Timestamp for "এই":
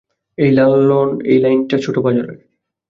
0.37-1.39